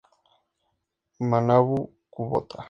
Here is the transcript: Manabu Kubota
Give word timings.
Manabu 1.29 1.77
Kubota 2.13 2.55